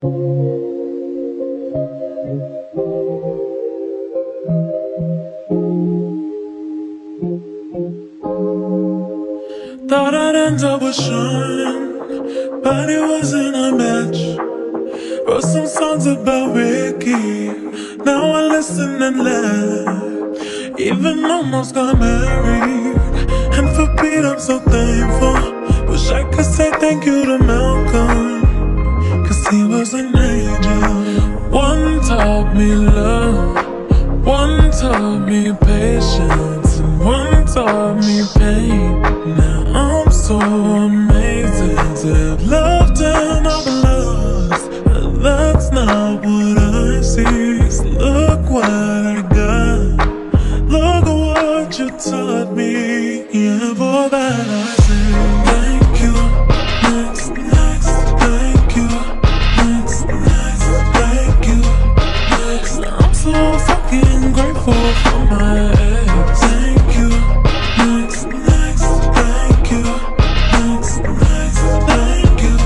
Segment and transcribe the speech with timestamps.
[0.00, 0.12] Thought
[10.14, 14.38] I'd end up with Sean, but it wasn't a match.
[15.26, 17.48] Wrote some songs about Ricky,
[18.04, 20.78] now I listen and laugh.
[20.78, 22.96] Even almost got married,
[23.52, 25.88] and for Pete I'm so thankful.
[25.88, 27.57] Wish I could say thank you to Malcolm,
[32.48, 39.02] taught me love, one taught me patience, and one taught me pain.
[39.36, 44.70] Now I'm so to have loved and I've lost.
[44.84, 47.70] But that's not what I see.
[47.70, 48.97] So look what
[63.32, 66.40] so fucking grateful for my ex.
[66.40, 67.10] Thank you.
[67.84, 69.84] Next, next, thank you.
[70.56, 72.56] Next, next, thank you.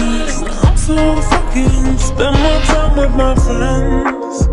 [0.00, 0.96] Next, I'm so
[1.30, 4.48] fucking spend more time with my friends.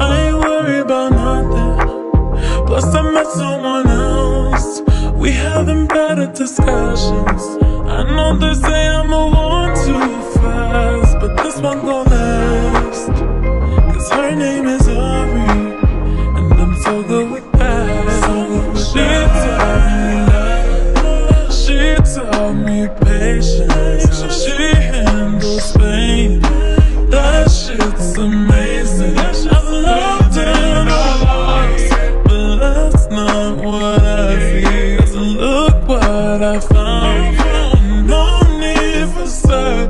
[0.00, 2.66] I ain't worried about nothing.
[2.66, 4.82] Plus, I met someone else.
[5.14, 7.42] We having better discussions.
[7.96, 8.95] I know they say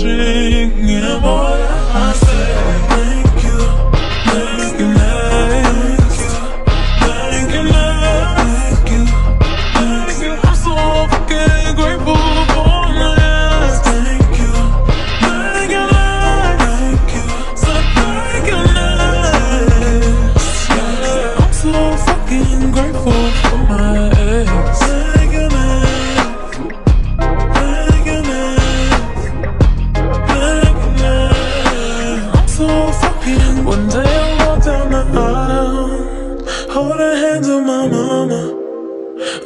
[0.00, 0.88] searching.
[0.88, 1.59] Yeah, boy,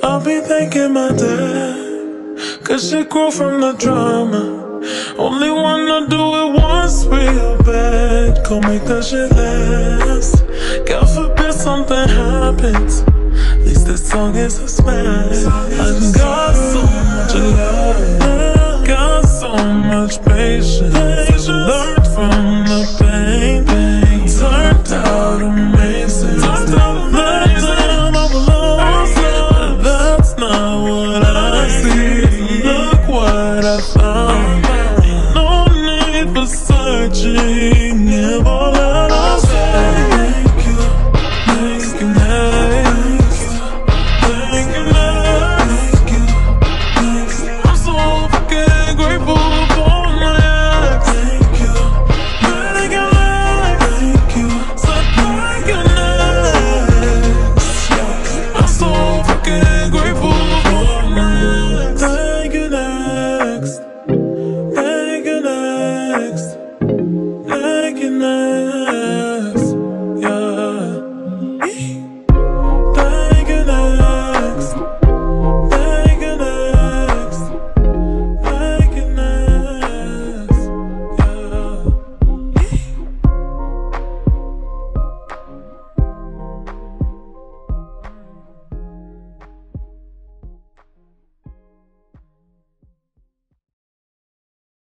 [0.03, 4.63] I'll be thanking my dad, cause she grew from the drama.
[5.19, 10.45] Only wanna do it once real bad, go make that shit last.
[10.87, 15.45] God forbid something happens, at least this song is a smash.
[15.47, 15.94] I